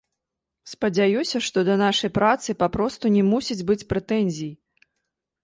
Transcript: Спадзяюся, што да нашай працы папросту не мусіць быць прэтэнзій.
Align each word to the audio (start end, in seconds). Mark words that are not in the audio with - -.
Спадзяюся, 0.71 1.41
што 1.47 1.63
да 1.67 1.75
нашай 1.81 2.11
працы 2.17 2.57
папросту 2.65 3.13
не 3.19 3.23
мусіць 3.31 3.61
быць 3.71 3.83
прэтэнзій. 3.95 4.51